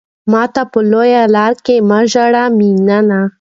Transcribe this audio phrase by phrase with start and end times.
[0.31, 3.21] ماته په لويه لار کې مه ژاړه ميننه